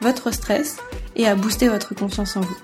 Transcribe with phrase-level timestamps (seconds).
[0.00, 0.78] votre stress
[1.14, 2.56] et à booster votre confiance en vous.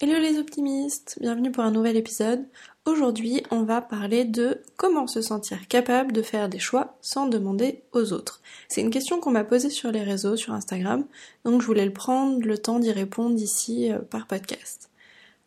[0.00, 2.44] Hello les optimistes, bienvenue pour un nouvel épisode.
[2.84, 7.82] Aujourd'hui, on va parler de comment se sentir capable de faire des choix sans demander
[7.92, 8.40] aux autres.
[8.68, 11.06] C'est une question qu'on m'a posée sur les réseaux, sur Instagram,
[11.44, 14.90] donc je voulais le prendre le temps d'y répondre ici euh, par podcast.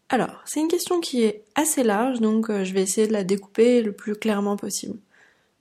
[0.09, 3.23] Alors, c'est une question qui est assez large, donc euh, je vais essayer de la
[3.23, 4.97] découper le plus clairement possible.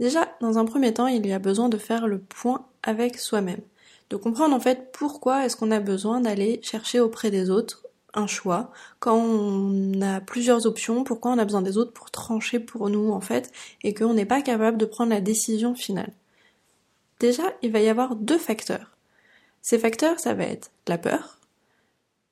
[0.00, 3.60] Déjà, dans un premier temps, il y a besoin de faire le point avec soi-même,
[4.10, 7.82] de comprendre en fait pourquoi est-ce qu'on a besoin d'aller chercher auprès des autres
[8.14, 12.58] un choix, quand on a plusieurs options, pourquoi on a besoin des autres pour trancher
[12.58, 16.12] pour nous en fait, et qu'on n'est pas capable de prendre la décision finale.
[17.20, 18.96] Déjà, il va y avoir deux facteurs.
[19.60, 21.38] Ces facteurs, ça va être la peur.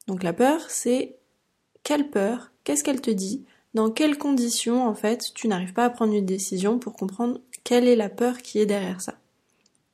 [0.07, 1.17] Donc la peur, c'est
[1.83, 3.45] quelle peur Qu'est-ce qu'elle te dit
[3.77, 7.87] Dans quelles conditions, en fait, tu n'arrives pas à prendre une décision pour comprendre quelle
[7.87, 9.17] est la peur qui est derrière ça?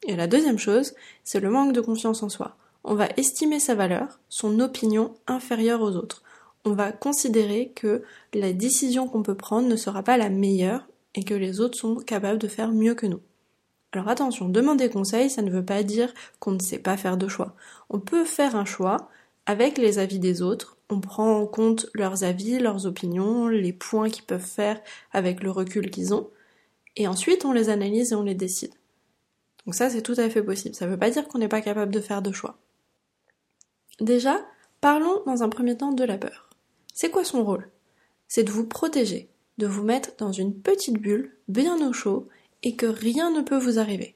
[0.06, 2.54] Et la deuxième chose, c'est le manque de confiance en soi.
[2.84, 6.22] On va estimer sa valeur, son opinion inférieure aux autres.
[6.64, 10.86] On va considérer que la décision qu'on peut prendre ne sera pas la meilleure
[11.16, 13.20] et que les autres sont capables de faire mieux que nous.
[13.90, 17.26] Alors attention, demander conseil, ça ne veut pas dire qu'on ne sait pas faire de
[17.26, 17.56] choix.
[17.90, 19.08] On peut faire un choix
[19.46, 24.10] avec les avis des autres, on prend en compte leurs avis, leurs opinions, les points
[24.10, 24.80] qu'ils peuvent faire
[25.12, 26.30] avec le recul qu'ils ont,
[26.96, 28.74] et ensuite on les analyse et on les décide.
[29.66, 31.62] Donc ça c'est tout à fait possible, ça ne veut pas dire qu'on n'est pas
[31.62, 32.58] capable de faire de choix.
[34.00, 34.40] Déjà,
[34.80, 36.50] parlons dans un premier temps de la peur.
[36.94, 37.70] C'est quoi son rôle?
[38.28, 39.28] C'est de vous protéger,
[39.58, 42.28] de vous mettre dans une petite bulle, bien au chaud,
[42.62, 44.14] et que rien ne peut vous arriver.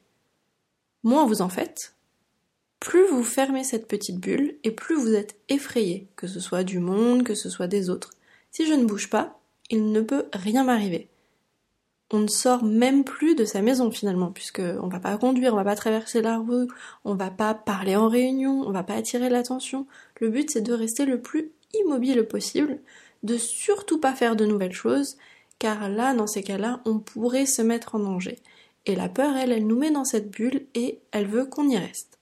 [1.02, 1.95] Moins vous en faites,
[2.80, 6.78] plus vous fermez cette petite bulle et plus vous êtes effrayé, que ce soit du
[6.78, 8.10] monde, que ce soit des autres.
[8.50, 11.08] Si je ne bouge pas, il ne peut rien m'arriver.
[12.12, 15.56] On ne sort même plus de sa maison finalement, puisque on va pas conduire, on
[15.56, 16.68] va pas traverser la rue,
[17.04, 19.86] on va pas parler en réunion, on va pas attirer l'attention.
[20.20, 22.78] Le but c'est de rester le plus immobile possible,
[23.24, 25.16] de surtout pas faire de nouvelles choses,
[25.58, 28.38] car là, dans ces cas-là, on pourrait se mettre en danger.
[28.84, 31.76] Et la peur, elle, elle nous met dans cette bulle et elle veut qu'on y
[31.76, 32.15] reste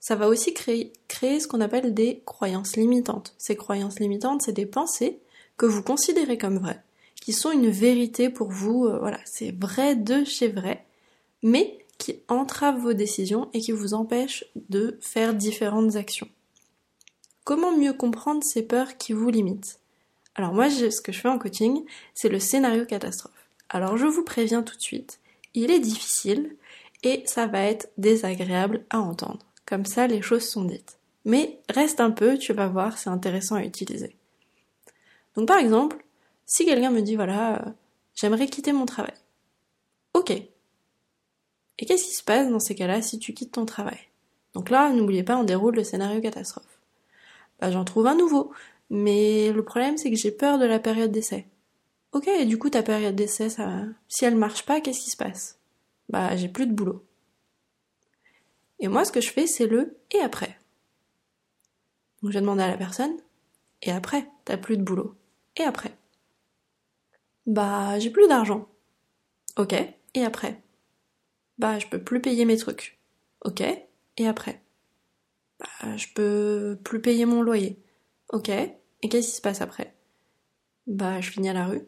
[0.00, 3.34] ça va aussi créer, ce qu'on appelle des croyances limitantes.
[3.38, 5.18] Ces croyances limitantes, c'est des pensées
[5.58, 6.82] que vous considérez comme vraies,
[7.20, 10.86] qui sont une vérité pour vous, euh, voilà, c'est vrai de chez vrai,
[11.42, 16.28] mais qui entravent vos décisions et qui vous empêchent de faire différentes actions.
[17.44, 19.80] Comment mieux comprendre ces peurs qui vous limitent?
[20.34, 21.84] Alors moi, ce que je fais en coaching,
[22.14, 23.32] c'est le scénario catastrophe.
[23.68, 25.20] Alors je vous préviens tout de suite,
[25.52, 26.56] il est difficile
[27.02, 29.38] et ça va être désagréable à entendre.
[29.70, 30.98] Comme ça, les choses sont dites.
[31.24, 34.16] Mais reste un peu, tu vas voir, c'est intéressant à utiliser.
[35.36, 36.04] Donc par exemple,
[36.44, 37.70] si quelqu'un me dit voilà, euh,
[38.16, 39.14] j'aimerais quitter mon travail.
[40.12, 40.30] Ok.
[40.32, 44.00] Et qu'est-ce qui se passe dans ces cas-là si tu quittes ton travail?
[44.54, 46.80] Donc là, n'oubliez pas, on déroule le scénario catastrophe.
[47.60, 48.52] Bah j'en trouve un nouveau.
[48.90, 51.46] Mais le problème c'est que j'ai peur de la période d'essai.
[52.10, 55.16] Ok, et du coup ta période d'essai, ça, si elle marche pas, qu'est-ce qui se
[55.16, 55.60] passe?
[56.08, 57.04] Bah j'ai plus de boulot.
[58.80, 60.58] Et moi, ce que je fais, c'est le et après.
[62.22, 63.16] Donc, je demande à la personne,
[63.82, 65.14] et après, t'as plus de boulot.
[65.56, 65.96] Et après
[67.46, 68.68] Bah, j'ai plus d'argent.
[69.56, 69.74] Ok,
[70.14, 70.62] et après
[71.58, 72.98] Bah, je peux plus payer mes trucs.
[73.44, 74.62] Ok, et après
[75.58, 77.82] Bah, je peux plus payer mon loyer.
[78.32, 79.94] Ok, et qu'est-ce qui se passe après?
[80.86, 81.82] Bah, je finis à la rue.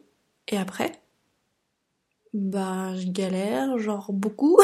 [0.47, 0.91] Et après
[2.33, 4.59] Bah, je galère, genre beaucoup.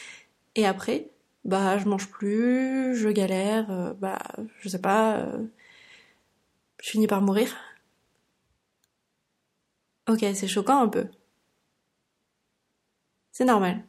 [0.54, 1.10] et après
[1.46, 4.18] bah je mange plus, je galère, euh, bah
[4.60, 5.46] je sais pas, euh,
[6.82, 7.56] je finis par mourir.
[10.08, 11.08] Ok, c'est choquant un peu.
[13.32, 13.84] C'est normal.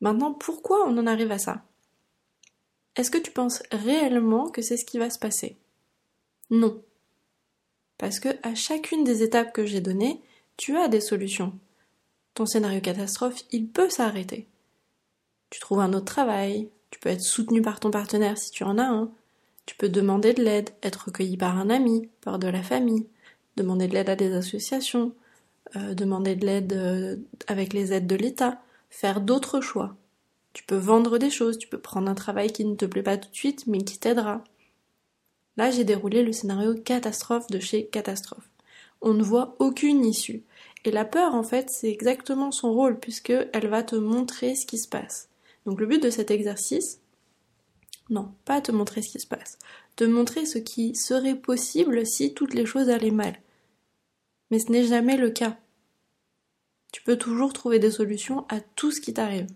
[0.00, 1.64] Maintenant, pourquoi on en arrive à ça?
[2.96, 5.56] Est-ce que tu penses réellement que c'est ce qui va se passer?
[6.50, 6.82] Non.
[7.98, 10.20] Parce que à chacune des étapes que j'ai données,
[10.56, 11.58] tu as des solutions.
[12.34, 14.48] Ton scénario catastrophe, il peut s'arrêter
[15.54, 18.76] tu trouves un autre travail, tu peux être soutenu par ton partenaire si tu en
[18.76, 19.12] as un,
[19.66, 23.06] tu peux demander de l'aide, être recueilli par un ami, par de la famille,
[23.56, 25.14] demander de l'aide à des associations,
[25.76, 27.16] euh, demander de l'aide euh,
[27.46, 28.60] avec les aides de l'État,
[28.90, 29.94] faire d'autres choix.
[30.54, 33.16] Tu peux vendre des choses, tu peux prendre un travail qui ne te plaît pas
[33.16, 34.42] tout de suite, mais qui t'aidera.
[35.56, 38.50] Là, j'ai déroulé le scénario catastrophe de chez Catastrophe.
[39.02, 40.42] On ne voit aucune issue.
[40.84, 44.78] Et la peur, en fait, c'est exactement son rôle, puisqu'elle va te montrer ce qui
[44.78, 45.28] se passe.
[45.66, 47.00] Donc le but de cet exercice,
[48.10, 49.58] non, pas te montrer ce qui se passe,
[49.96, 53.40] te montrer ce qui serait possible si toutes les choses allaient mal.
[54.50, 55.56] Mais ce n'est jamais le cas.
[56.92, 59.48] Tu peux toujours trouver des solutions à tout ce qui t'arrive.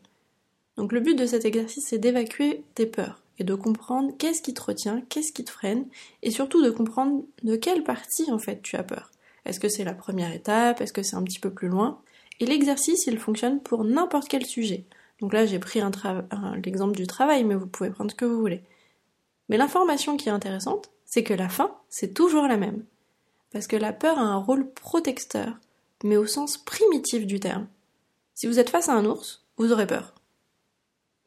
[0.77, 4.55] Donc le but de cet exercice, c'est d'évacuer tes peurs et de comprendre qu'est-ce qui
[4.55, 5.87] te retient, qu'est-ce qui te freine,
[6.23, 9.11] et surtout de comprendre de quelle partie en fait tu as peur.
[9.45, 10.81] Est-ce que c'est la première étape?
[10.81, 12.01] Est-ce que c'est un petit peu plus loin?
[12.41, 14.85] Et l'exercice, il fonctionne pour n'importe quel sujet.
[15.21, 15.81] Donc là, j'ai pris
[16.65, 18.63] l'exemple du travail, mais vous pouvez prendre ce que vous voulez.
[19.49, 22.85] Mais l'information qui est intéressante, c'est que la fin, c'est toujours la même.
[23.53, 25.59] Parce que la peur a un rôle protecteur,
[26.05, 27.67] mais au sens primitif du terme.
[28.35, 30.15] Si vous êtes face à un ours, vous aurez peur.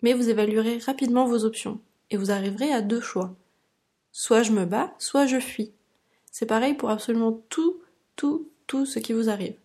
[0.01, 3.35] Mais vous évaluerez rapidement vos options, et vous arriverez à deux choix.
[4.11, 5.73] Soit je me bats, soit je fuis.
[6.31, 7.81] C'est pareil pour absolument tout,
[8.15, 9.55] tout, tout ce qui vous arrive.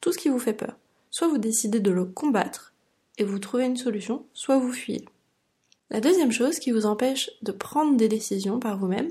[0.00, 0.76] Tout ce qui vous fait peur.
[1.10, 2.74] Soit vous décidez de le combattre,
[3.18, 5.04] et vous trouvez une solution, soit vous fuyez.
[5.90, 9.10] La deuxième chose qui vous empêche de prendre des décisions par vous-même,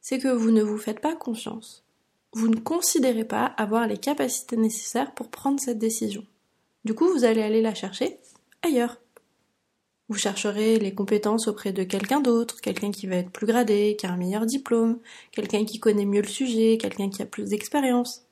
[0.00, 1.84] c'est que vous ne vous faites pas confiance.
[2.32, 6.24] Vous ne considérez pas avoir les capacités nécessaires pour prendre cette décision.
[6.84, 8.18] Du coup, vous allez aller la chercher
[8.62, 8.98] ailleurs.
[10.08, 14.06] Vous chercherez les compétences auprès de quelqu'un d'autre, quelqu'un qui va être plus gradé, qui
[14.06, 15.00] a un meilleur diplôme,
[15.32, 18.22] quelqu'un qui connaît mieux le sujet, quelqu'un qui a plus d'expérience.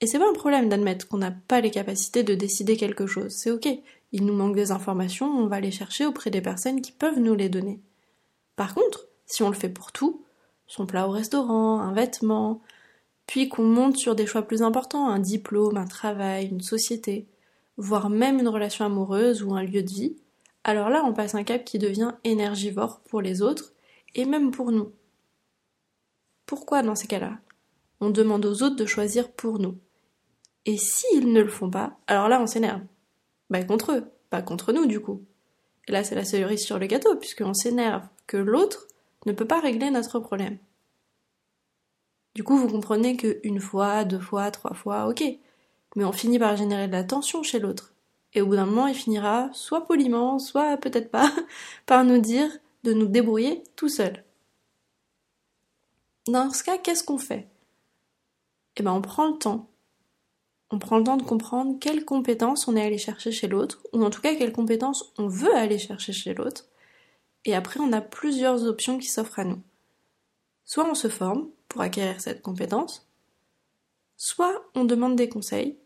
[0.00, 3.32] Et c'est pas un problème d'admettre qu'on n'a pas les capacités de décider quelque chose,
[3.32, 3.68] c'est ok.
[4.12, 7.34] Il nous manque des informations, on va les chercher auprès des personnes qui peuvent nous
[7.34, 7.80] les donner.
[8.56, 10.24] Par contre, si on le fait pour tout,
[10.66, 12.62] son plat au restaurant, un vêtement,
[13.26, 17.26] puis qu'on monte sur des choix plus importants, un diplôme, un travail, une société,
[17.76, 20.16] voire même une relation amoureuse ou un lieu de vie,
[20.64, 23.72] alors là on passe un cap qui devient énergivore pour les autres
[24.14, 24.92] et même pour nous.
[26.46, 27.38] Pourquoi dans ces cas-là?
[28.00, 29.76] On demande aux autres de choisir pour nous.
[30.68, 32.82] Et s'ils ne le font pas, alors là on s'énerve.
[33.48, 35.22] Bah contre eux, pas contre nous du coup.
[35.86, 38.86] Et là c'est la cerise sur le gâteau, puisqu'on s'énerve que l'autre
[39.24, 40.58] ne peut pas régler notre problème.
[42.34, 45.24] Du coup vous comprenez que une fois, deux fois, trois fois, ok.
[45.96, 47.94] Mais on finit par générer de la tension chez l'autre.
[48.34, 51.32] Et au bout d'un moment il finira, soit poliment, soit peut-être pas,
[51.86, 52.50] par nous dire
[52.84, 54.22] de nous débrouiller tout seul.
[56.26, 57.48] Dans ce cas, qu'est-ce qu'on fait?
[58.76, 59.70] Eh ben on prend le temps
[60.70, 64.04] on prend le temps de comprendre quelles compétences on est allé chercher chez l'autre, ou
[64.04, 66.66] en tout cas quelles compétences on veut aller chercher chez l'autre,
[67.44, 69.62] et après on a plusieurs options qui s'offrent à nous.
[70.64, 73.08] Soit on se forme pour acquérir cette compétence,
[74.16, 75.78] soit on demande des conseils,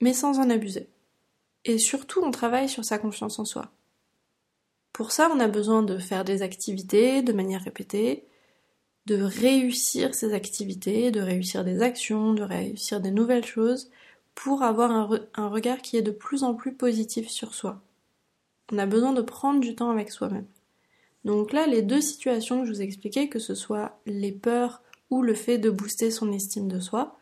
[0.00, 0.88] mais sans en abuser.
[1.64, 3.72] Et surtout on travaille sur sa confiance en soi.
[4.92, 8.26] Pour ça, on a besoin de faire des activités de manière répétée,
[9.06, 13.90] de réussir ces activités, de réussir des actions, de réussir des nouvelles choses,
[14.38, 17.82] pour avoir un, regard qui est de plus en plus positif sur soi.
[18.70, 20.46] On a besoin de prendre du temps avec soi-même.
[21.24, 24.80] Donc là, les deux situations que je vous ai expliquées, que ce soit les peurs
[25.10, 27.18] ou le fait de booster son estime de soi,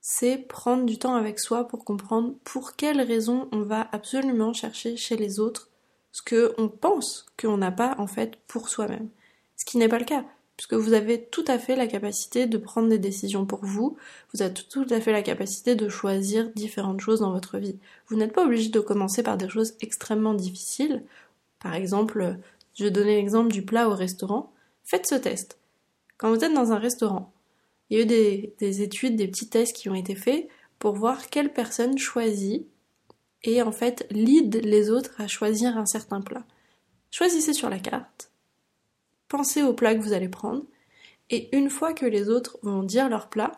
[0.00, 4.96] c'est prendre du temps avec soi pour comprendre pour quelles raisons on va absolument chercher
[4.96, 5.68] chez les autres
[6.10, 9.10] ce que on pense qu'on n'a pas en fait pour soi-même.
[9.56, 10.24] Ce qui n'est pas le cas
[10.56, 13.96] puisque vous avez tout à fait la capacité de prendre des décisions pour vous,
[14.32, 17.78] vous avez tout à fait la capacité de choisir différentes choses dans votre vie.
[18.06, 21.02] Vous n'êtes pas obligé de commencer par des choses extrêmement difficiles.
[21.58, 22.38] Par exemple,
[22.74, 24.52] je vais donner l'exemple du plat au restaurant.
[24.84, 25.58] Faites ce test.
[26.18, 27.32] Quand vous êtes dans un restaurant,
[27.90, 30.94] il y a eu des, des études, des petits tests qui ont été faits pour
[30.94, 32.66] voir quelle personne choisit
[33.42, 36.44] et en fait lead les autres à choisir un certain plat.
[37.10, 38.30] Choisissez sur la carte
[39.28, 40.62] pensez au plat que vous allez prendre,
[41.30, 43.52] et une fois que les autres vont dire leur plat,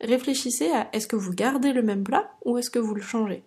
[0.00, 3.42] réfléchissez à est-ce que vous gardez le même plat ou est-ce que vous le changez.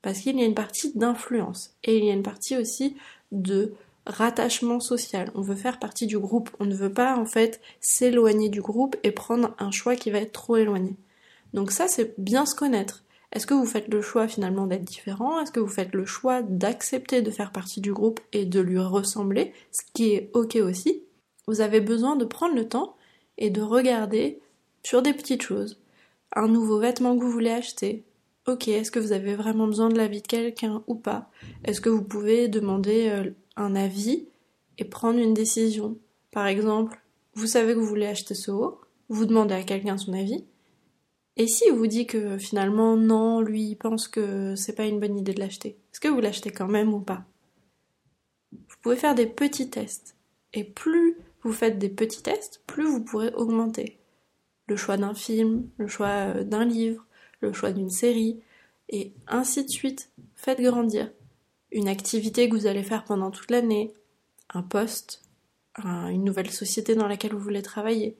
[0.00, 2.96] Parce qu'il y a une partie d'influence, et il y a une partie aussi
[3.30, 3.74] de
[4.06, 5.30] rattachement social.
[5.34, 8.96] On veut faire partie du groupe, on ne veut pas en fait s'éloigner du groupe
[9.02, 10.96] et prendre un choix qui va être trop éloigné.
[11.54, 13.04] Donc ça, c'est bien se connaître.
[13.32, 15.40] Est-ce que vous faites le choix finalement d'être différent?
[15.40, 18.78] Est-ce que vous faites le choix d'accepter de faire partie du groupe et de lui
[18.78, 21.02] ressembler, ce qui est ok aussi.
[21.46, 22.94] Vous avez besoin de prendre le temps
[23.38, 24.40] et de regarder
[24.82, 25.80] sur des petites choses.
[26.36, 28.04] Un nouveau vêtement que vous voulez acheter.
[28.46, 31.30] Ok, est-ce que vous avez vraiment besoin de l'avis de quelqu'un ou pas?
[31.64, 34.26] Est-ce que vous pouvez demander euh, un avis
[34.78, 35.96] et prendre une décision?
[36.32, 37.00] Par exemple,
[37.34, 40.44] vous savez que vous voulez acheter ce haut, vous demandez à quelqu'un son avis,
[41.36, 45.16] et si vous dit que finalement non, lui il pense que c'est pas une bonne
[45.16, 47.24] idée de l'acheter Est-ce que vous l'achetez quand même ou pas?
[48.52, 50.16] Vous pouvez faire des petits tests.
[50.52, 53.98] Et plus vous faites des petits tests, plus vous pourrez augmenter
[54.68, 57.04] le choix d'un film, le choix euh, d'un livre,
[57.40, 58.40] le choix d'une série,
[58.88, 60.10] et ainsi de suite.
[60.34, 61.10] Faites grandir.
[61.70, 63.92] Une activité que vous allez faire pendant toute l'année,
[64.50, 65.22] un poste,
[65.78, 68.18] une nouvelle société dans laquelle vous voulez travailler.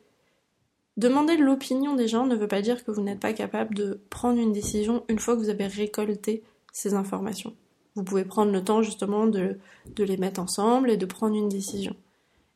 [0.97, 4.39] Demander l'opinion des gens ne veut pas dire que vous n'êtes pas capable de prendre
[4.39, 7.57] une décision une fois que vous avez récolté ces informations.
[7.95, 9.59] Vous pouvez prendre le temps justement de,
[9.99, 11.97] les mettre ensemble et de prendre une décision.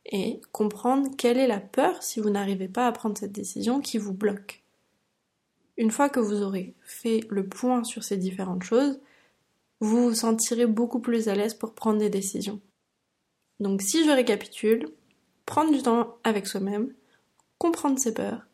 [0.05, 3.97] Et comprendre quelle est la peur si vous n'arrivez pas à prendre cette décision qui
[3.97, 4.63] vous bloque.
[5.75, 8.99] Une fois que vous aurez fait le point sur ces différentes choses,
[9.79, 12.61] vous vous sentirez beaucoup plus à l'aise pour prendre des décisions.
[13.59, 14.89] Donc si je récapitule,
[15.45, 16.93] prendre du temps avec soi-même,
[17.57, 18.47] comprendre ses peurs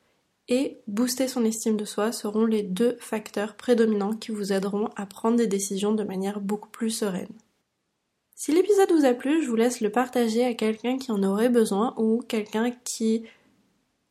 [0.49, 5.05] et booster son estime de soi seront les deux facteurs prédominants qui vous aideront à
[5.05, 7.31] prendre des décisions de manière beaucoup plus sereine.
[8.35, 11.49] Si l'épisode vous a plu, je vous laisse le partager à quelqu'un qui en aurait
[11.49, 13.23] besoin ou quelqu'un qui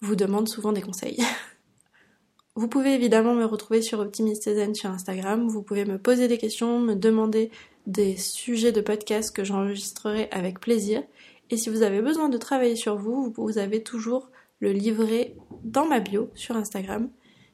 [0.01, 1.23] vous demande souvent des conseils.
[2.55, 5.49] Vous pouvez évidemment me retrouver sur Optimistezen sur Instagram.
[5.49, 7.51] Vous pouvez me poser des questions, me demander
[7.87, 11.03] des sujets de podcast que j'enregistrerai avec plaisir.
[11.49, 14.31] Et si vous avez besoin de travailler sur vous, vous avez toujours
[14.63, 17.11] le livret dans ma bio sur Instagram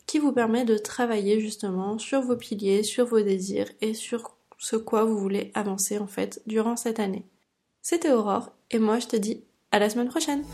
[0.06, 4.76] qui vous permet de travailler justement sur vos piliers, sur vos désirs et sur ce
[4.76, 7.24] quoi vous voulez avancer en fait durant cette année.
[7.80, 10.44] C'était Aurore et moi je te dis à la semaine prochaine